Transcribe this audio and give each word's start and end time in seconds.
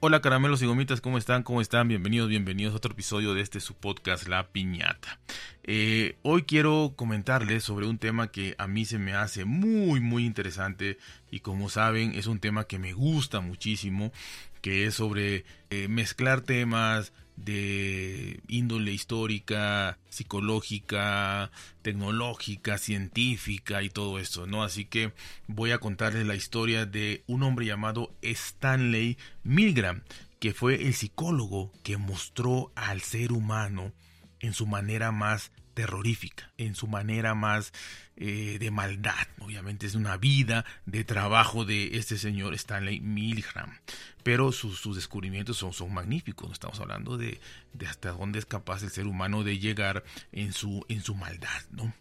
Hola 0.00 0.20
caramelos 0.20 0.62
y 0.62 0.66
gomitas, 0.66 1.00
¿cómo 1.00 1.18
están? 1.18 1.42
¿Cómo 1.42 1.60
están? 1.60 1.88
Bienvenidos, 1.88 2.28
bienvenidos 2.28 2.72
a 2.72 2.76
otro 2.76 2.92
episodio 2.92 3.34
de 3.34 3.40
este 3.40 3.58
su 3.58 3.74
podcast 3.74 4.28
La 4.28 4.46
Piñata. 4.46 5.18
Eh, 5.64 6.14
hoy 6.22 6.44
quiero 6.44 6.92
comentarles 6.94 7.64
sobre 7.64 7.88
un 7.88 7.98
tema 7.98 8.30
que 8.30 8.54
a 8.58 8.68
mí 8.68 8.84
se 8.84 9.00
me 9.00 9.14
hace 9.14 9.44
muy 9.44 9.98
muy 9.98 10.24
interesante 10.24 10.98
y 11.32 11.40
como 11.40 11.68
saben 11.68 12.14
es 12.14 12.28
un 12.28 12.38
tema 12.38 12.62
que 12.62 12.78
me 12.78 12.92
gusta 12.92 13.40
muchísimo, 13.40 14.12
que 14.62 14.86
es 14.86 14.94
sobre 14.94 15.44
eh, 15.70 15.88
mezclar 15.88 16.42
temas 16.42 17.12
de 17.34 18.27
histórica, 18.98 19.98
psicológica, 20.10 21.50
tecnológica, 21.82 22.76
científica 22.76 23.82
y 23.82 23.88
todo 23.88 24.18
esto, 24.18 24.46
¿no? 24.46 24.62
Así 24.62 24.84
que 24.84 25.12
voy 25.46 25.70
a 25.70 25.78
contarles 25.78 26.26
la 26.26 26.34
historia 26.34 26.84
de 26.84 27.22
un 27.26 27.42
hombre 27.42 27.66
llamado 27.66 28.12
Stanley 28.20 29.16
Milgram, 29.44 30.02
que 30.40 30.52
fue 30.52 30.86
el 30.86 30.94
psicólogo 30.94 31.72
que 31.82 31.96
mostró 31.96 32.72
al 32.74 33.00
ser 33.00 33.32
humano 33.32 33.92
en 34.40 34.52
su 34.52 34.66
manera 34.66 35.12
más 35.12 35.50
terrorífica, 35.78 36.50
en 36.58 36.74
su 36.74 36.88
manera 36.88 37.36
más 37.36 37.72
eh, 38.16 38.56
de 38.58 38.72
maldad. 38.72 39.28
Obviamente 39.38 39.86
es 39.86 39.94
una 39.94 40.16
vida 40.16 40.64
de 40.86 41.04
trabajo 41.04 41.64
de 41.64 41.96
este 41.98 42.18
señor 42.18 42.52
Stanley 42.54 42.98
Milgram. 42.98 43.78
Pero 44.24 44.50
sus, 44.50 44.96
descubrimientos 44.96 45.58
son, 45.58 45.94
magníficos. 45.94 46.50
Estamos 46.50 46.80
hablando 46.80 47.16
de, 47.16 47.40
de, 47.74 47.86
hasta 47.86 48.10
dónde 48.10 48.40
es 48.40 48.44
capaz 48.44 48.82
el 48.82 48.90
ser 48.90 49.06
humano 49.06 49.44
de 49.44 49.60
llegar 49.60 50.02
en 50.32 50.52
su, 50.52 50.84
en 50.88 51.00
su 51.00 51.14
maldad, 51.14 51.62
¿no? 51.70 51.94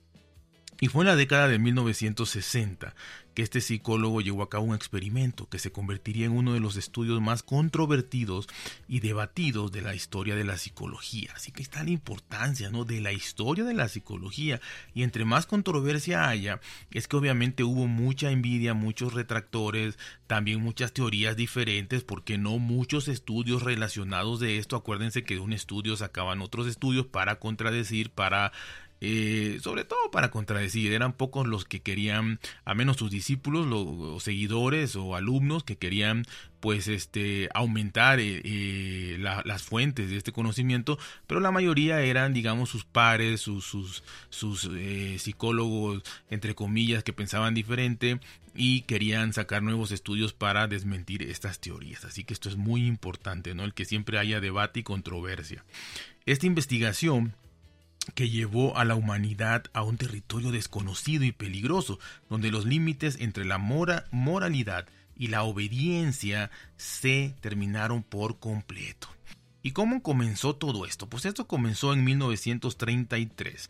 Y 0.80 0.88
fue 0.88 1.04
en 1.04 1.08
la 1.08 1.16
década 1.16 1.48
de 1.48 1.58
1960 1.58 2.94
que 3.38 3.44
este 3.44 3.62
psicólogo 3.62 4.22
llevó 4.22 4.42
a 4.42 4.50
cabo 4.50 4.66
un 4.66 4.76
experimento 4.76 5.48
que 5.48 5.60
se 5.60 5.72
convertiría 5.72 6.26
en 6.26 6.32
uno 6.32 6.54
de 6.54 6.60
los 6.60 6.76
estudios 6.76 7.22
más 7.22 7.44
controvertidos 7.44 8.48
y 8.88 9.00
debatidos 9.00 9.72
de 9.72 9.84
la 9.84 9.94
historia 9.94 10.36
de 10.36 10.44
la 10.44 10.58
psicología. 10.58 11.34
Así 11.36 11.52
que 11.52 11.62
está 11.62 11.84
la 11.84 11.92
importancia 11.92 12.72
¿no? 12.72 12.84
de 12.84 13.00
la 13.00 13.12
historia 13.12 13.64
de 13.64 13.76
la 13.76 13.90
psicología. 13.90 14.60
Y 14.96 15.04
entre 15.04 15.24
más 15.24 15.46
controversia 15.46 16.28
haya, 16.28 16.62
es 16.90 17.08
que 17.08 17.16
obviamente 17.16 17.64
hubo 17.64 17.86
mucha 17.86 18.32
envidia, 18.32 18.74
muchos 18.74 19.14
retractores, 19.14 20.00
también 20.26 20.60
muchas 20.62 20.92
teorías 20.94 21.36
diferentes, 21.36 22.04
porque 22.04 22.40
no 22.40 22.58
muchos 22.58 23.08
estudios 23.08 23.62
relacionados 23.62 24.40
de 24.40 24.58
esto. 24.58 24.76
Acuérdense 24.76 25.24
que 25.24 25.36
de 25.36 25.42
un 25.42 25.54
estudio 25.54 25.96
sacaban 25.96 26.42
otros 26.42 26.66
estudios 26.66 27.06
para 27.06 27.38
contradecir, 27.38 28.10
para 28.10 28.52
eh, 29.00 29.60
sobre 29.62 29.84
todo 29.84 30.10
para 30.12 30.32
contradecir, 30.32 30.92
eran 30.92 31.14
pocos 31.14 31.48
los 31.48 31.66
que 31.66 31.82
querían, 31.82 32.40
a 32.66 32.74
menos 32.74 32.98
sus 32.98 33.12
discípulos, 33.12 33.68
los, 33.68 34.24
seguidores 34.24 34.96
o 34.96 35.16
alumnos 35.16 35.64
que 35.64 35.78
querían 35.78 36.26
pues 36.60 36.88
este 36.88 37.50
aumentar 37.54 38.20
eh, 38.20 38.42
eh, 38.44 39.18
las 39.20 39.62
fuentes 39.62 40.10
de 40.10 40.18
este 40.18 40.32
conocimiento, 40.32 40.98
pero 41.28 41.40
la 41.40 41.52
mayoría 41.52 42.02
eran 42.02 42.34
digamos 42.34 42.70
sus 42.70 42.84
pares, 42.84 43.42
sus, 43.42 43.64
sus, 43.66 44.04
sus 44.30 44.70
psicólogos 45.18 46.02
entre 46.32 46.56
comillas 46.56 47.04
que 47.04 47.14
pensaban 47.14 47.54
diferente 47.54 48.20
y 48.56 48.82
querían 48.82 49.34
sacar 49.34 49.62
nuevos 49.62 49.92
estudios 49.92 50.34
para 50.34 50.68
desmentir 50.68 51.22
estas 51.22 51.60
teorías. 51.60 52.04
Así 52.06 52.24
que 52.24 52.34
esto 52.34 52.50
es 52.50 52.56
muy 52.58 52.88
importante, 52.88 53.54
¿no? 53.54 53.64
El 53.64 53.76
que 53.76 53.86
siempre 53.86 54.18
haya 54.18 54.42
debate 54.42 54.80
y 54.80 54.84
controversia. 54.84 55.64
Esta 56.26 56.48
investigación 56.48 57.36
que 58.16 58.30
llevó 58.30 58.78
a 58.78 58.86
la 58.86 58.96
humanidad 58.96 59.66
a 59.74 59.84
un 59.84 59.98
territorio 59.98 60.52
desconocido 60.52 61.24
y 61.24 61.32
peligroso, 61.32 62.00
donde 62.30 62.52
los 62.52 62.66
límites 62.66 63.18
entre 63.20 63.46
la 63.46 63.58
moralidad 63.58 64.88
y 65.16 65.28
la 65.28 65.44
obediencia 65.44 66.52
se 66.78 67.36
terminaron 67.42 68.04
por 68.04 68.40
completo. 68.40 69.08
¿Y 69.64 69.72
cómo 69.72 70.02
comenzó 70.02 70.56
todo 70.56 70.86
esto? 70.86 71.10
Pues 71.10 71.26
esto 71.26 71.48
comenzó 71.48 71.94
en 71.94 72.04
1933 72.04 73.70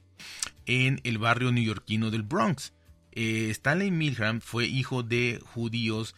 en 0.65 1.01
el 1.03 1.17
barrio 1.17 1.51
neoyorquino 1.51 2.11
del 2.11 2.23
Bronx. 2.23 2.73
Eh, 3.13 3.49
Stanley 3.49 3.89
Milgram 3.89 4.41
fue 4.41 4.67
hijo 4.67 5.01
de 5.01 5.41
judíos 5.53 6.13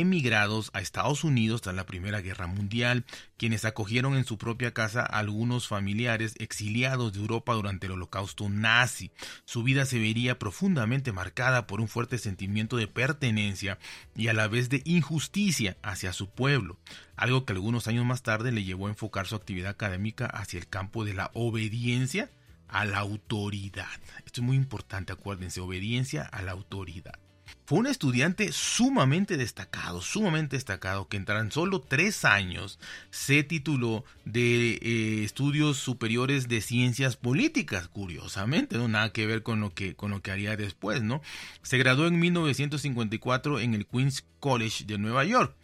emigrados 0.00 0.70
a 0.72 0.80
Estados 0.80 1.24
Unidos 1.24 1.62
tras 1.62 1.74
la 1.74 1.86
Primera 1.86 2.20
Guerra 2.20 2.46
Mundial, 2.46 3.04
quienes 3.36 3.64
acogieron 3.64 4.16
en 4.16 4.24
su 4.24 4.38
propia 4.38 4.72
casa 4.72 5.00
a 5.02 5.18
algunos 5.18 5.68
familiares 5.68 6.34
exiliados 6.38 7.12
de 7.12 7.20
Europa 7.20 7.54
durante 7.54 7.86
el 7.86 7.92
Holocausto 7.92 8.48
nazi. 8.48 9.10
Su 9.44 9.62
vida 9.62 9.86
se 9.86 9.98
vería 9.98 10.38
profundamente 10.38 11.12
marcada 11.12 11.66
por 11.66 11.80
un 11.80 11.88
fuerte 11.88 12.18
sentimiento 12.18 12.76
de 12.76 12.88
pertenencia 12.88 13.78
y 14.16 14.28
a 14.28 14.32
la 14.32 14.48
vez 14.48 14.68
de 14.68 14.82
injusticia 14.84 15.76
hacia 15.82 16.12
su 16.12 16.30
pueblo, 16.30 16.78
algo 17.16 17.44
que 17.44 17.52
algunos 17.52 17.88
años 17.88 18.04
más 18.04 18.22
tarde 18.22 18.52
le 18.52 18.64
llevó 18.64 18.86
a 18.86 18.90
enfocar 18.90 19.26
su 19.26 19.36
actividad 19.36 19.70
académica 19.70 20.26
hacia 20.26 20.58
el 20.58 20.68
campo 20.68 21.04
de 21.04 21.14
la 21.14 21.30
obediencia 21.34 22.30
a 22.68 22.84
la 22.84 22.98
autoridad. 22.98 23.86
Esto 24.26 24.40
es 24.40 24.46
muy 24.46 24.56
importante, 24.56 25.12
acuérdense, 25.12 25.60
obediencia 25.60 26.22
a 26.22 26.42
la 26.42 26.52
autoridad. 26.52 27.18
Fue 27.66 27.78
un 27.78 27.86
estudiante 27.86 28.52
sumamente 28.52 29.36
destacado, 29.38 30.02
sumamente 30.02 30.56
destacado, 30.56 31.08
que 31.08 31.16
en 31.16 31.24
tan 31.24 31.50
solo 31.50 31.80
tres 31.80 32.24
años 32.26 32.78
se 33.10 33.42
tituló 33.42 34.04
de 34.26 34.74
eh, 34.74 35.24
estudios 35.24 35.78
superiores 35.78 36.48
de 36.48 36.60
ciencias 36.60 37.16
políticas, 37.16 37.88
curiosamente, 37.88 38.76
no 38.76 38.88
nada 38.88 39.12
que 39.12 39.26
ver 39.26 39.42
con 39.42 39.60
lo 39.60 39.72
que, 39.72 39.94
con 39.94 40.10
lo 40.10 40.20
que 40.20 40.30
haría 40.30 40.56
después, 40.56 41.02
¿no? 41.02 41.22
Se 41.62 41.78
graduó 41.78 42.06
en 42.06 42.18
1954 42.18 43.60
en 43.60 43.74
el 43.74 43.86
Queens 43.86 44.24
College 44.40 44.84
de 44.84 44.98
Nueva 44.98 45.24
York. 45.24 45.54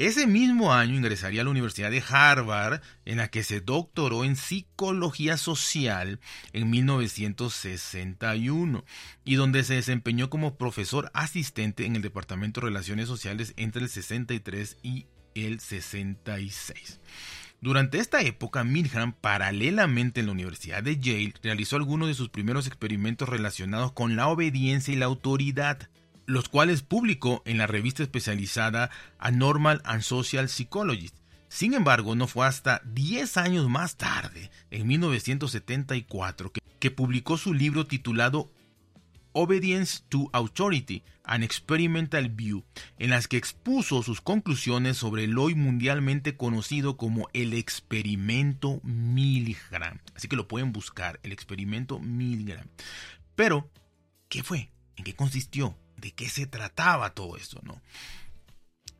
Ese 0.00 0.26
mismo 0.26 0.72
año 0.72 0.96
ingresaría 0.96 1.42
a 1.42 1.44
la 1.44 1.50
Universidad 1.50 1.90
de 1.90 2.02
Harvard, 2.08 2.80
en 3.04 3.18
la 3.18 3.28
que 3.28 3.42
se 3.42 3.60
doctoró 3.60 4.24
en 4.24 4.34
psicología 4.34 5.36
social 5.36 6.20
en 6.54 6.70
1961 6.70 8.82
y 9.26 9.34
donde 9.34 9.62
se 9.62 9.74
desempeñó 9.74 10.30
como 10.30 10.56
profesor 10.56 11.10
asistente 11.12 11.84
en 11.84 11.96
el 11.96 12.02
Departamento 12.02 12.62
de 12.62 12.68
Relaciones 12.68 13.08
Sociales 13.08 13.52
entre 13.58 13.82
el 13.82 13.90
63 13.90 14.78
y 14.82 15.04
el 15.34 15.60
66. 15.60 16.98
Durante 17.60 17.98
esta 17.98 18.22
época, 18.22 18.64
Milgram, 18.64 19.12
paralelamente 19.12 20.20
en 20.20 20.26
la 20.28 20.32
Universidad 20.32 20.82
de 20.82 20.98
Yale, 20.98 21.34
realizó 21.42 21.76
algunos 21.76 22.08
de 22.08 22.14
sus 22.14 22.30
primeros 22.30 22.66
experimentos 22.66 23.28
relacionados 23.28 23.92
con 23.92 24.16
la 24.16 24.28
obediencia 24.28 24.94
y 24.94 24.96
la 24.96 25.04
autoridad 25.04 25.90
los 26.30 26.48
cuales 26.48 26.82
publicó 26.82 27.42
en 27.44 27.58
la 27.58 27.66
revista 27.66 28.02
especializada 28.02 28.90
Anormal 29.18 29.82
and 29.84 30.02
Social 30.02 30.48
Psychologist. 30.48 31.16
Sin 31.48 31.74
embargo, 31.74 32.14
no 32.14 32.28
fue 32.28 32.46
hasta 32.46 32.80
10 32.84 33.36
años 33.36 33.68
más 33.68 33.96
tarde, 33.96 34.50
en 34.70 34.86
1974, 34.86 36.52
que, 36.52 36.60
que 36.78 36.90
publicó 36.92 37.36
su 37.36 37.52
libro 37.52 37.86
titulado 37.86 38.48
Obedience 39.32 40.04
to 40.08 40.30
Authority, 40.32 41.02
An 41.24 41.42
Experimental 41.42 42.28
View, 42.28 42.64
en 42.98 43.10
las 43.10 43.26
que 43.26 43.36
expuso 43.36 44.04
sus 44.04 44.20
conclusiones 44.20 44.96
sobre 44.96 45.24
el 45.24 45.36
hoy 45.36 45.56
mundialmente 45.56 46.36
conocido 46.36 46.96
como 46.96 47.28
el 47.32 47.54
experimento 47.54 48.80
Milgram. 48.84 49.98
Así 50.14 50.28
que 50.28 50.36
lo 50.36 50.46
pueden 50.46 50.72
buscar, 50.72 51.18
el 51.24 51.32
experimento 51.32 51.98
Milgram. 51.98 52.68
Pero, 53.34 53.68
¿qué 54.28 54.44
fue? 54.44 54.70
¿En 54.94 55.02
qué 55.02 55.14
consistió? 55.14 55.76
De 56.00 56.12
qué 56.12 56.28
se 56.28 56.46
trataba 56.46 57.14
todo 57.14 57.36
esto, 57.36 57.60
¿no? 57.62 57.80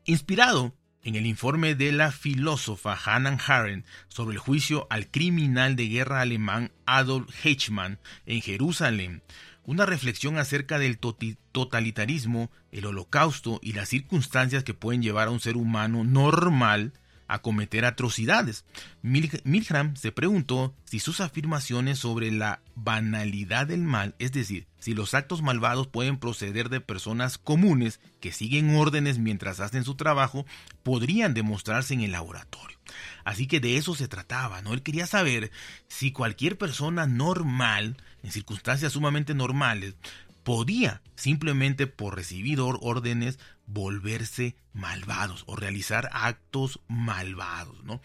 Inspirado 0.05 0.75
en 1.03 1.15
el 1.15 1.27
informe 1.27 1.75
de 1.75 1.93
la 1.93 2.13
filósofa 2.13 2.99
Hannah 3.05 3.39
Arendt 3.47 3.87
sobre 4.09 4.35
el 4.35 4.39
juicio 4.39 4.87
al 4.91 5.11
criminal 5.11 5.77
de 5.77 5.89
guerra 5.89 6.21
alemán 6.21 6.73
Adolf 6.85 7.47
Eichmann 7.47 7.99
en 8.27 8.43
Jerusalén, 8.43 9.23
una 9.65 9.87
reflexión 9.87 10.39
acerca 10.39 10.79
del 10.79 10.99
totalitarismo, 10.99 12.51
el 12.73 12.87
holocausto 12.87 13.61
y 13.63 13.73
las 13.73 13.89
circunstancias 13.89 14.65
que 14.65 14.75
pueden 14.75 15.03
llevar 15.03 15.29
a 15.29 15.31
un 15.31 15.41
ser 15.41 15.57
humano 15.57 16.05
normal 16.05 16.93
a 17.31 17.39
cometer 17.39 17.85
atrocidades. 17.85 18.65
Milgram 19.03 19.97
se 19.97 20.11
preguntó 20.11 20.75
si 20.85 20.99
sus 20.99 21.21
afirmaciones 21.21 21.99
sobre 21.99 22.33
la 22.33 22.61
banalidad 22.75 23.69
del 23.69 23.83
mal, 23.83 24.17
es 24.19 24.33
decir, 24.33 24.67
si 24.81 24.95
los 24.95 25.15
actos 25.15 25.41
malvados 25.41 25.87
pueden 25.87 26.19
proceder 26.19 26.71
de 26.71 26.81
personas 26.81 27.39
comunes 27.39 28.01
que 28.21 28.33
siguen 28.33 28.75
órdenes 28.75 29.19
mientras 29.19 29.61
hacen 29.61 29.85
su 29.85 29.95
trabajo, 29.95 30.45
podrían 30.83 31.33
demostrarse 31.33 31.95
en 31.95 32.01
el 32.01 32.13
laboratorio. 32.13 32.79
Así 33.25 33.47
que 33.47 33.61
de 33.61 33.77
eso 33.77 33.95
se 33.95 34.09
trataba, 34.09 34.61
¿no? 34.63 34.73
Él 34.73 34.83
quería 34.83 35.07
saber 35.07 35.53
si 35.87 36.11
cualquier 36.11 36.59
persona 36.59 37.07
normal, 37.07 37.97
en 38.25 38.33
circunstancias 38.33 38.93
sumamente 38.93 39.35
normales, 39.35 39.95
podía, 40.51 41.01
simplemente 41.15 41.87
por 41.87 42.17
recibir 42.17 42.59
órdenes, 42.61 43.39
volverse 43.69 44.57
malvados 44.73 45.45
o 45.47 45.55
realizar 45.55 46.11
actos 46.13 46.81
malvados, 46.89 47.85
¿no? 47.85 48.03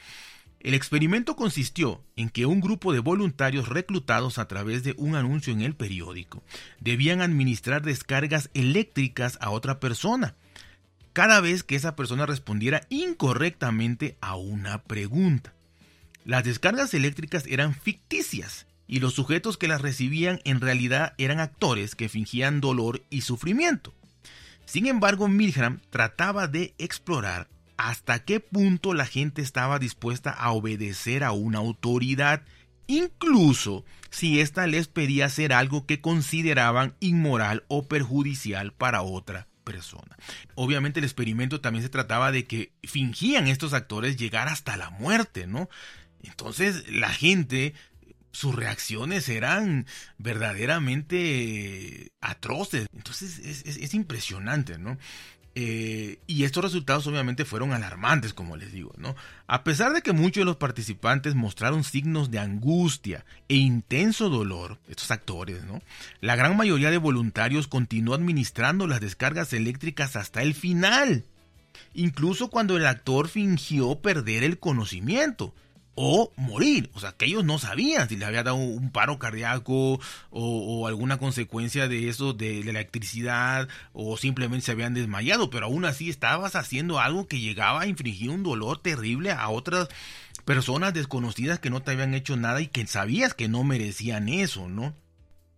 El 0.59 0.75
experimento 0.75 1.35
consistió 1.35 2.03
en 2.15 2.29
que 2.29 2.45
un 2.45 2.61
grupo 2.61 2.93
de 2.93 2.99
voluntarios 2.99 3.67
reclutados 3.67 4.37
a 4.37 4.47
través 4.47 4.83
de 4.83 4.93
un 4.99 5.15
anuncio 5.15 5.53
en 5.53 5.61
el 5.61 5.75
periódico 5.75 6.43
debían 6.79 7.21
administrar 7.21 7.81
descargas 7.81 8.51
eléctricas 8.53 9.39
a 9.41 9.49
otra 9.49 9.79
persona. 9.79 10.35
cada 11.13 11.41
vez 11.41 11.63
que 11.63 11.75
esa 11.75 11.95
persona 11.95 12.27
respondiera 12.27 12.81
incorrectamente 12.89 14.17
a 14.21 14.35
una 14.35 14.83
pregunta. 14.83 15.55
Las 16.25 16.43
descargas 16.43 16.93
eléctricas 16.93 17.47
eran 17.47 17.73
ficticias 17.73 18.67
y 18.87 18.99
los 18.99 19.13
sujetos 19.13 19.57
que 19.57 19.67
las 19.67 19.81
recibían 19.81 20.41
en 20.43 20.61
realidad 20.61 21.13
eran 21.17 21.39
actores 21.39 21.95
que 21.95 22.09
fingían 22.09 22.61
dolor 22.61 23.03
y 23.09 23.21
sufrimiento. 23.21 23.93
Sin 24.65 24.87
embargo, 24.87 25.27
Milgram 25.27 25.79
trataba 25.89 26.47
de 26.47 26.73
explorar 26.77 27.47
hasta 27.77 28.23
qué 28.23 28.39
punto 28.39 28.93
la 28.93 29.05
gente 29.05 29.41
estaba 29.41 29.79
dispuesta 29.79 30.31
a 30.31 30.51
obedecer 30.51 31.23
a 31.23 31.31
una 31.31 31.59
autoridad, 31.59 32.43
incluso 32.87 33.85
si 34.09 34.39
ésta 34.39 34.65
les 34.65 34.87
pedía 34.87 35.25
hacer 35.25 35.53
algo 35.53 35.85
que 35.85 36.01
consideraban 36.01 36.95
inmoral 36.99 37.63
o 37.67 37.87
perjudicial 37.87 38.71
para 38.71 39.01
otra 39.01 39.47
persona. 39.63 40.15
Obviamente 40.53 40.99
el 40.99 41.05
experimento 41.05 41.59
también 41.59 41.83
se 41.83 41.89
trataba 41.89 42.31
de 42.31 42.45
que 42.45 42.71
fingían 42.83 43.47
estos 43.47 43.73
actores 43.73 44.15
llegar 44.15 44.47
hasta 44.47 44.77
la 44.77 44.89
muerte, 44.89 45.47
¿no? 45.47 45.69
Entonces 46.23 46.89
la 46.89 47.09
gente 47.09 47.73
sus 48.35 48.53
reacciones 48.53 49.29
eran 49.29 49.85
verdaderamente 50.17 52.11
atroces. 52.19 52.87
Entonces 52.93 53.39
es, 53.39 53.93
impresionante, 53.93 54.77
¿no? 54.77 54.97
Eh, 55.57 56.19
y 56.27 56.43
estos 56.43 56.65
resultados 56.65 57.07
obviamente 57.07 57.45
fueron 57.45 57.71
alarmantes, 57.71 58.33
como 58.33 58.57
les 58.57 58.73
digo, 58.73 58.93
¿no? 58.97 59.15
A 59.47 59.63
pesar 59.63 59.93
de 59.93 60.01
que 60.01 60.11
muchos 60.11 60.41
de 60.41 60.45
los 60.45 60.57
participantes 60.57 61.33
mostraron 61.33 61.85
signos 61.85 62.29
de 62.29 62.39
angustia 62.39 63.23
e 63.47 63.55
intenso 63.55 64.29
dolor, 64.29 64.79
estos 64.89 65.11
actores, 65.11 65.63
¿no? 65.63 65.81
La 66.19 66.35
gran 66.35 66.57
mayoría 66.57 66.91
de 66.91 66.97
voluntarios 66.97 67.69
continuó 67.69 68.15
administrando 68.15 68.85
las 68.85 68.99
descargas 68.99 69.53
eléctricas 69.53 70.17
hasta 70.17 70.41
el 70.41 70.55
final, 70.55 71.23
incluso 71.93 72.49
cuando 72.49 72.75
el 72.75 72.85
actor 72.85 73.29
fingió 73.29 73.95
perder 74.01 74.43
el 74.43 74.59
conocimiento 74.59 75.53
o 75.95 76.31
morir. 76.35 76.89
O 76.93 76.99
sea, 76.99 77.13
que 77.13 77.25
ellos 77.25 77.43
no 77.43 77.57
sabían 77.57 78.07
si 78.07 78.17
le 78.17 78.25
había 78.25 78.43
dado 78.43 78.55
un 78.55 78.91
paro 78.91 79.17
cardíaco 79.17 79.99
o, 80.29 80.87
alguna 80.87 81.17
consecuencia 81.17 81.87
de 81.87 82.09
eso, 82.09 82.33
de, 82.33 82.63
la 82.63 82.71
electricidad, 82.71 83.67
o 83.93 84.17
simplemente 84.17 84.65
se 84.65 84.71
habían 84.71 84.93
desmayado, 84.93 85.49
pero 85.49 85.65
aún 85.65 85.85
así 85.85 86.09
estabas 86.09 86.55
haciendo 86.55 86.99
algo 86.99 87.27
que 87.27 87.39
llegaba 87.39 87.81
a 87.81 87.87
infringir 87.87 88.29
un 88.29 88.43
dolor 88.43 88.79
terrible 88.79 89.31
a 89.31 89.49
otras 89.49 89.87
personas 90.43 90.93
desconocidas 90.93 91.59
que 91.59 91.69
no 91.69 91.81
te 91.81 91.91
habían 91.91 92.13
hecho 92.13 92.37
nada 92.37 92.61
y 92.61 92.67
que 92.67 92.85
sabías 92.85 93.33
que 93.33 93.47
no 93.47 93.63
merecían 93.63 94.29
eso, 94.29 94.67
¿no? 94.67 94.93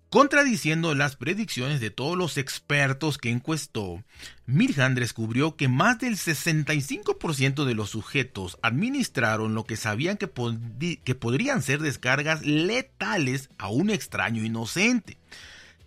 Contradiciendo 0.09 0.95
las 0.95 1.17
predicciones 1.17 1.81
de 1.81 1.89
todos 1.89 2.17
los 2.17 2.37
expertos 2.37 3.17
que 3.17 3.29
encuestó, 3.29 4.05
Mirhan 4.45 4.95
descubrió 4.95 5.57
que 5.57 5.67
más 5.67 5.99
del 5.99 6.15
65% 6.15 7.65
de 7.65 7.73
los 7.73 7.89
sujetos 7.89 8.57
administraron 8.61 9.53
lo 9.53 9.65
que 9.65 9.75
sabían 9.75 10.15
que, 10.15 10.29
que, 11.03 11.15
podrían 11.15 11.61
ser 11.61 11.81
descargas 11.81 12.45
letales 12.45 13.49
a 13.57 13.67
un 13.67 13.89
extraño 13.89 14.45
inocente. 14.45 15.17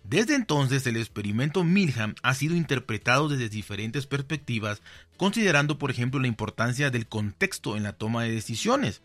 Desde 0.03 0.35
entonces 0.35 0.85
el 0.85 0.97
experimento 0.97 1.63
Milham 1.63 2.13
ha 2.21 2.35
sido 2.35 2.55
interpretado 2.55 3.27
desde 3.27 3.49
diferentes 3.49 4.05
perspectivas, 4.05 4.83
considerando 5.17 5.79
por 5.79 5.89
ejemplo 5.89 6.19
la 6.19 6.27
importancia 6.27 6.91
del 6.91 7.07
contexto 7.07 7.75
en 7.75 7.81
la 7.81 7.93
toma 7.93 8.23
de 8.23 8.31
decisiones 8.31 9.01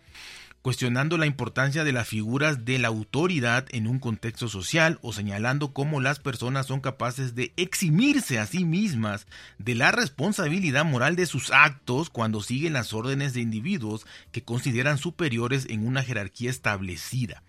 cuestionando 0.66 1.16
la 1.16 1.26
importancia 1.26 1.84
de 1.84 1.92
las 1.92 2.08
figuras 2.08 2.64
de 2.64 2.80
la 2.80 2.88
autoridad 2.88 3.66
en 3.70 3.86
un 3.86 4.00
contexto 4.00 4.48
social 4.48 4.98
o 5.00 5.12
señalando 5.12 5.72
cómo 5.72 6.00
las 6.00 6.18
personas 6.18 6.66
son 6.66 6.80
capaces 6.80 7.36
de 7.36 7.52
eximirse 7.56 8.40
a 8.40 8.46
sí 8.46 8.64
mismas 8.64 9.28
de 9.58 9.76
la 9.76 9.92
responsabilidad 9.92 10.84
moral 10.84 11.14
de 11.14 11.26
sus 11.26 11.52
actos 11.52 12.10
cuando 12.10 12.42
siguen 12.42 12.72
las 12.72 12.92
órdenes 12.92 13.32
de 13.32 13.42
individuos 13.42 14.08
que 14.32 14.42
consideran 14.42 14.98
superiores 14.98 15.68
en 15.70 15.86
una 15.86 16.02
jerarquía 16.02 16.50
establecida, 16.50 17.44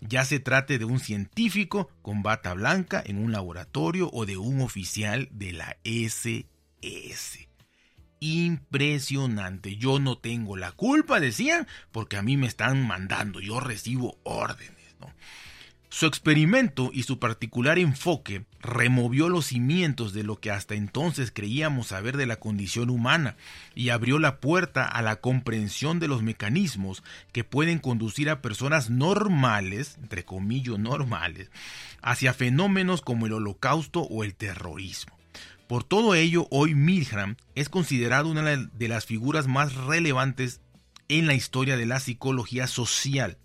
ya 0.00 0.24
se 0.24 0.40
trate 0.40 0.78
de 0.78 0.86
un 0.86 0.98
científico 0.98 1.90
con 2.00 2.22
bata 2.22 2.54
blanca 2.54 3.02
en 3.04 3.22
un 3.22 3.32
laboratorio 3.32 4.08
o 4.14 4.24
de 4.24 4.38
un 4.38 4.62
oficial 4.62 5.28
de 5.30 5.52
la 5.52 5.76
SS 5.84 6.48
impresionante. 8.22 9.76
Yo 9.76 9.98
no 9.98 10.16
tengo 10.16 10.56
la 10.56 10.70
culpa, 10.70 11.18
decían, 11.18 11.66
porque 11.90 12.16
a 12.16 12.22
mí 12.22 12.36
me 12.36 12.46
están 12.46 12.86
mandando, 12.86 13.40
yo 13.40 13.58
recibo 13.58 14.16
órdenes. 14.22 14.82
Su 15.88 16.06
experimento 16.06 16.90
y 16.90 17.02
su 17.02 17.18
particular 17.18 17.78
enfoque 17.78 18.46
removió 18.62 19.28
los 19.28 19.48
cimientos 19.48 20.14
de 20.14 20.22
lo 20.22 20.40
que 20.40 20.50
hasta 20.50 20.74
entonces 20.74 21.30
creíamos 21.30 21.88
saber 21.88 22.16
de 22.16 22.24
la 22.24 22.36
condición 22.36 22.88
humana 22.88 23.36
y 23.74 23.90
abrió 23.90 24.18
la 24.18 24.40
puerta 24.40 24.86
a 24.86 25.02
la 25.02 25.16
comprensión 25.16 26.00
de 26.00 26.08
los 26.08 26.22
mecanismos 26.22 27.02
que 27.30 27.44
pueden 27.44 27.78
conducir 27.78 28.30
a 28.30 28.40
personas 28.40 28.88
normales, 28.88 29.98
entre 30.00 30.24
comillas 30.24 30.78
normales, 30.78 31.50
hacia 32.00 32.32
fenómenos 32.32 33.02
como 33.02 33.26
el 33.26 33.34
holocausto 33.34 34.00
o 34.00 34.24
el 34.24 34.34
terrorismo. 34.34 35.21
Por 35.72 35.84
todo 35.84 36.14
ello, 36.14 36.48
hoy 36.50 36.74
Milgram 36.74 37.36
es 37.54 37.70
considerado 37.70 38.28
una 38.28 38.42
de 38.42 38.88
las 38.88 39.06
figuras 39.06 39.46
más 39.46 39.74
relevantes 39.74 40.60
en 41.08 41.26
la 41.26 41.32
historia 41.32 41.78
de 41.78 41.86
la 41.86 41.98
psicología 41.98 42.66
social. 42.66 43.38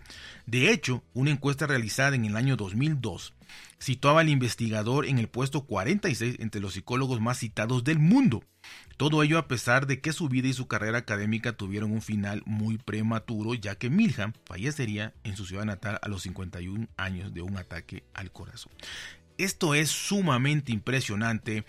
De 0.45 0.69
hecho, 0.73 1.05
una 1.13 1.31
encuesta 1.31 1.67
realizada 1.67 2.17
en 2.17 2.25
el 2.25 2.35
año 2.35 2.57
2002 2.57 3.33
situaba 3.79 4.19
al 4.19 4.27
investigador 4.27 5.05
en 5.05 5.19
el 5.19 5.29
puesto 5.29 5.61
46 5.67 6.35
entre 6.39 6.59
los 6.59 6.73
psicólogos 6.73 7.21
más 7.21 7.39
citados 7.39 7.85
del 7.85 7.99
mundo. 7.99 8.43
Todo 8.97 9.23
ello 9.23 9.37
a 9.37 9.47
pesar 9.47 9.87
de 9.87 10.01
que 10.01 10.11
su 10.11 10.27
vida 10.27 10.49
y 10.49 10.53
su 10.53 10.67
carrera 10.67 10.97
académica 10.97 11.53
tuvieron 11.53 11.93
un 11.93 12.01
final 12.01 12.43
muy 12.45 12.77
prematuro, 12.77 13.53
ya 13.53 13.75
que 13.75 13.89
Milham 13.89 14.33
fallecería 14.43 15.13
en 15.23 15.37
su 15.37 15.45
ciudad 15.45 15.63
natal 15.63 15.97
a 16.01 16.09
los 16.09 16.23
51 16.23 16.89
años 16.97 17.33
de 17.33 17.41
un 17.41 17.55
ataque 17.55 18.03
al 18.13 18.33
corazón. 18.33 18.73
Esto 19.37 19.75
es 19.75 19.89
sumamente 19.89 20.71
impresionante 20.71 21.63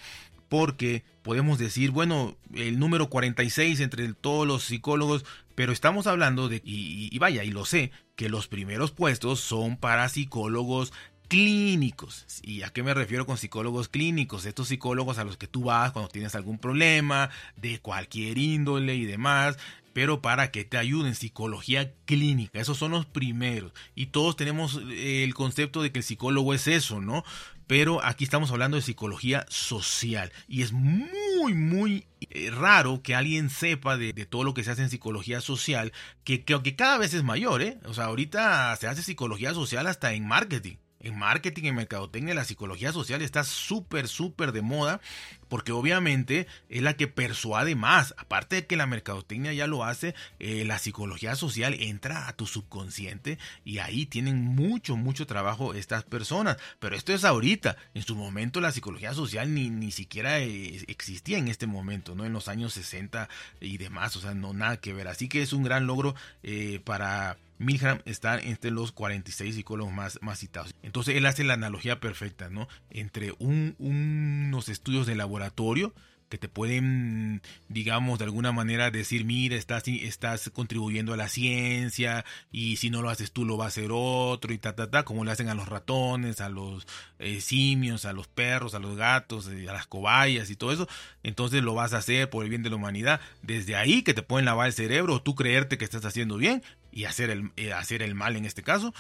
porque 0.49 1.05
podemos 1.23 1.59
decir, 1.59 1.91
bueno, 1.91 2.37
el 2.55 2.79
número 2.79 3.09
46 3.09 3.81
entre 3.81 4.13
todos 4.15 4.47
los 4.47 4.65
psicólogos, 4.65 5.25
pero 5.55 5.73
estamos 5.73 6.07
hablando 6.07 6.49
de, 6.49 6.63
y, 6.65 7.17
vaya, 7.19 7.45
y 7.45 7.51
lo 7.51 7.65
sé, 7.65 7.91
que 8.17 8.29
los 8.29 8.49
primeros 8.49 8.93
puestos 8.93 9.41
son 9.41 9.77
para 9.77 10.09
psicólogos 10.09 10.93
clínicos. 11.29 12.25
¿Y 12.43 12.63
a 12.63 12.71
qué 12.71 12.83
me 12.83 12.95
refiero 12.95 13.27
con 13.27 13.37
psicólogos 13.37 13.89
clínicos? 13.89 14.47
Estos 14.47 14.69
psicólogos 14.69 15.19
a 15.19 15.25
los 15.25 15.37
que 15.37 15.47
tú 15.47 15.65
vas 15.65 15.93
cuando 15.93 16.09
tienes 16.09 16.35
algún 16.35 16.59
problema 16.59 17.29
de 17.57 17.81
cualquier 17.81 18.39
índole 18.39 18.95
y 18.95 19.05
demás, 19.05 19.59
pero 19.99 20.23
para 20.23 20.53
que 20.53 20.65
te 20.65 20.79
ayuden, 20.79 21.17
psicología 21.17 21.93
clínica, 22.05 22.61
esos 22.61 22.79
son 22.79 22.93
los 22.93 23.05
primeros. 23.05 23.73
Y 23.97 24.07
todos 24.07 24.37
tenemos 24.37 24.81
el 24.89 25.35
concepto 25.35 25.83
de 25.83 25.91
que 25.91 25.99
el 25.99 26.05
psicólogo 26.05 26.55
es 26.55 26.69
eso, 26.69 27.01
¿no? 27.01 27.25
pero 27.67 28.03
aquí 28.05 28.23
estamos 28.23 28.53
hablando 28.53 28.77
de 28.77 28.83
psicología 28.85 29.45
social 29.49 30.31
y 30.47 30.63
es 30.63 30.71
muy, 30.71 31.53
muy 31.53 32.07
eh, 32.31 32.53
raro 32.53 33.03
que 33.03 33.17
alguien 33.17 33.51
sepa 33.51 33.97
de, 33.97 34.13
todo 34.25 34.45
lo 34.45 34.55
que 34.55 34.63
se 34.63 34.71
hace 34.71 34.83
en 34.83 34.91
psicología 34.91 35.41
social, 35.41 35.93
que, 36.23 36.45
que, 36.45 36.77
cada 36.77 36.99
vez 36.99 37.13
es 37.13 37.25
mayor, 37.25 37.61
¿eh? 37.61 37.79
O 37.85 37.93
sea, 37.93 38.05
ahorita 38.05 38.77
se 38.77 38.87
hace 38.87 39.03
psicología 39.03 39.53
social 39.53 39.89
hasta 39.89 40.13
en 40.13 40.29
marketing. 40.29 40.77
En 41.01 41.17
marketing, 41.17 41.65
en 41.65 41.77
mercadotecnia, 41.77 42.35
la 42.35 42.45
psicología 42.45 42.93
social 42.93 43.23
está 43.23 43.45
súper, 43.45 44.09
súper 44.09 44.53
de 44.53 44.63
moda 44.63 45.01
porque 45.49 45.73
obviamente 45.73 46.47
es 46.69 46.83
la 46.83 46.95
que 46.95 47.09
persuade 47.09 47.75
más. 47.75 48.15
Aparte 48.19 48.57
de 48.57 48.67
que 48.67 48.77
la 48.77 48.87
mercadotecnia 48.87 49.53
ya 49.53 49.67
lo 49.67 49.85
hace, 49.85 50.15
eh, 50.39 50.65
la 50.65 50.79
psicología 50.79 51.37
social 51.37 51.75
entra 51.75 52.29
a 52.29 52.35
tu 52.35 52.47
subconsciente 52.47 53.39
y 53.65 53.79
ahí 53.79 54.07
tienen 54.07 54.43
mucho, 54.43 54.97
mucho 54.97 55.27
trabajo 55.27 55.75
estas 55.75 56.05
personas. 56.05 56.57
Pero 56.79 56.97
esto 56.97 57.13
es 57.13 57.25
ahorita. 57.25 57.77
En 57.95 58.03
su 58.03 58.15
momento 58.17 58.61
la 58.61 58.73
psicología 58.73 59.15
social 59.15 59.55
ni, 59.55 59.71
ni 59.71 59.91
siquiera 59.91 60.41
eh, 60.41 60.85
existía 60.89 61.39
en 61.39 61.49
este 61.49 61.67
momento, 61.67 62.15
¿no? 62.15 62.25
En 62.25 62.33
los 62.33 62.49
años 62.49 62.75
60 62.75 63.29
y 63.61 63.79
demás. 63.79 64.17
O 64.17 64.21
sea, 64.21 64.35
no 64.35 64.53
nada 64.53 64.79
que 64.79 64.93
ver. 64.93 65.09
Así 65.09 65.29
que 65.29 65.43
es 65.43 65.53
un 65.53 65.63
gran 65.63 65.87
logro 65.87 66.15
eh, 66.43 66.81
para 66.85 67.39
Milgram 67.59 68.01
está 68.05 68.39
entre 68.39 68.71
los 68.71 68.93
46 68.93 69.55
psicólogos 69.55 69.93
más, 69.93 70.19
más 70.23 70.39
citados. 70.39 70.75
Entonces 70.83 71.17
él 71.17 71.27
hace 71.27 71.45
la 71.45 71.55
analogía 71.55 72.01
perfecta, 72.01 72.49
¿no? 72.51 72.69
Entre 72.91 73.35
un, 73.39 73.75
unos 73.79 74.69
estudios 74.69 75.07
de 75.07 75.17
laboratorio 75.17 75.93
que 76.29 76.39
te 76.39 76.49
pueden, 76.49 77.43
digamos, 77.69 78.19
de 78.19 78.27
alguna 78.27 78.53
manera 78.53 78.91
decir, 78.91 79.25
mira, 79.25 79.57
estás, 79.57 79.89
estás 79.89 80.51
contribuyendo 80.51 81.15
a 81.15 81.17
la 81.17 81.29
ciencia 81.29 82.25
y 82.53 82.77
si 82.77 82.91
no 82.91 83.03
lo 83.03 83.11
haces 83.11 83.33
tú 83.33 83.45
lo 83.45 83.57
va 83.57 83.67
a 83.67 83.69
hacer 83.69 83.91
otro 83.93 84.53
y 84.53 84.59
ta, 84.59 84.75
ta, 84.75 84.91
ta, 84.91 85.05
como 85.05 85.25
le 85.25 85.31
hacen 85.31 85.49
a 85.49 85.55
los 85.55 85.69
ratones, 85.69 86.41
a 86.41 86.49
los 86.49 86.87
eh, 87.19 87.41
simios, 87.41 88.05
a 88.05 88.13
los 88.13 88.29
perros, 88.29 88.75
a 88.75 88.79
los 88.79 88.97
gatos, 88.97 89.49
eh, 89.49 89.69
a 89.69 89.73
las 89.73 89.87
cobayas 89.87 90.51
y 90.51 90.57
todo 90.57 90.73
eso. 90.73 90.89
Entonces 91.23 91.63
lo 91.63 91.75
vas 91.75 91.95
a 91.95 91.99
hacer 91.99 92.31
por 92.31 92.45
el 92.45 92.51
bien 92.51 92.63
de 92.63 92.71
la 92.71 92.77
humanidad. 92.77 93.21
Desde 93.43 93.77
ahí 93.77 94.03
que 94.03 94.15
te 94.15 94.23
pueden 94.23 94.45
lavar 94.45 94.67
el 94.67 94.73
cerebro, 94.73 95.23
tú 95.23 95.35
creerte 95.35 95.79
que 95.79 95.85
estás 95.85 96.05
haciendo 96.05 96.37
bien 96.37 96.63
y 96.93 97.05
hacer 97.05 97.31
el, 97.31 97.51
eh, 97.57 97.73
hacer 97.73 98.03
el 98.03 98.15
mal 98.15 98.37
en 98.37 98.45
este 98.45 98.63
caso, 98.63 98.95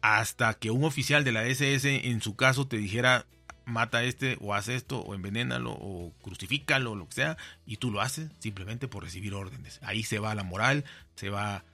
hasta 0.00 0.54
que 0.54 0.70
un 0.70 0.84
oficial 0.84 1.24
de 1.24 1.32
la 1.32 1.44
SS 1.44 2.08
en 2.08 2.22
su 2.22 2.36
caso 2.36 2.66
te 2.66 2.78
dijera, 2.78 3.26
mata 3.70 3.98
a 3.98 4.04
este 4.04 4.36
o 4.40 4.54
haz 4.54 4.68
esto 4.68 5.00
o 5.00 5.14
envenénalo 5.14 5.72
o 5.72 6.12
crucifícalo 6.22 6.94
lo 6.94 7.08
que 7.08 7.14
sea 7.14 7.36
y 7.66 7.76
tú 7.76 7.90
lo 7.90 8.00
haces 8.00 8.30
simplemente 8.38 8.88
por 8.88 9.04
recibir 9.04 9.34
órdenes. 9.34 9.80
Ahí 9.82 10.02
se 10.02 10.18
va 10.18 10.34
la 10.34 10.44
moral, 10.44 10.84
se 11.14 11.30
va 11.30 11.64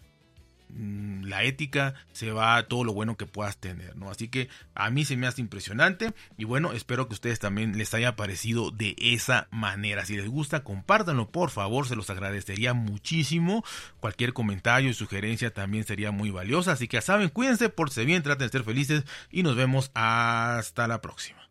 Mm, 0.69 1.25
la 1.27 1.45
ética, 1.45 1.95
se 2.13 2.33
va 2.33 2.63
todo 2.65 2.83
lo 2.83 2.93
bueno 2.93 3.17
que 3.17 3.27
puedas 3.27 3.57
tener, 3.57 3.97
¿no? 3.97 4.11
Así 4.11 4.29
que 4.29 4.49
a 4.75 4.91
mí 4.91 5.05
se 5.05 5.17
me 5.17 5.27
hace 5.27 5.41
impresionante 5.41 6.13
y 6.37 6.45
bueno, 6.45 6.73
espero 6.73 7.07
que 7.07 7.15
a 7.15 7.15
ustedes 7.15 7.39
también 7.39 7.79
les 7.79 7.95
haya 7.95 8.17
parecido 8.17 8.73
de 8.73 8.97
esa 8.99 9.47
manera. 9.51 10.05
Si 10.05 10.17
les 10.17 10.29
gusta, 10.29 10.65
compártanlo, 10.65 11.31
por 11.31 11.51
favor, 11.51 11.87
se 11.87 11.97
los 11.97 12.11
agradecería 12.11 12.75
muchísimo. 12.75 13.65
Cualquier 14.01 14.33
comentario 14.33 14.91
y 14.91 14.95
sugerencia 14.95 15.55
también 15.55 15.85
sería 15.85 16.11
muy 16.11 16.31
valiosa, 16.31 16.73
así 16.73 16.89
que 16.89 16.97
ya 16.97 17.03
saben, 17.03 17.29
cuídense, 17.29 17.69
por 17.69 17.95
bien, 18.05 18.23
traten 18.23 18.49
de 18.49 18.53
ser 18.53 18.65
felices 18.65 19.05
y 19.31 19.43
nos 19.43 19.55
vemos 19.57 19.91
hasta 19.95 20.89
la 20.89 21.01
próxima. 21.01 21.46